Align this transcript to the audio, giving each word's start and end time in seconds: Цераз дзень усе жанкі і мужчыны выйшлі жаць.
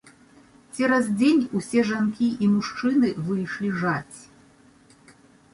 Цераз 0.77 1.05
дзень 1.19 1.43
усе 1.59 1.83
жанкі 1.91 2.29
і 2.45 2.49
мужчыны 2.53 3.13
выйшлі 3.29 3.69
жаць. 3.83 4.17